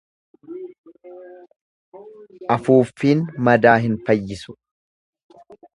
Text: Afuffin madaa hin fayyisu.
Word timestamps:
Afuffin 2.57 3.23
madaa 3.49 3.79
hin 3.87 4.01
fayyisu. 4.09 4.59